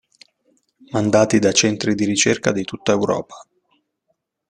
Mandati 0.93 1.37
da 1.37 1.51
centri 1.51 1.93
di 1.93 2.05
ricerca 2.05 2.51
di 2.51 2.63
tutta 2.63 2.91
Europa. 2.91 3.35